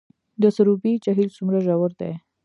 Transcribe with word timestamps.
د 0.41 0.43
سروبي 0.55 0.93
جهیل 1.03 1.29
څومره 1.37 1.57
ژور 1.65 1.91
دی؟ 1.99 2.13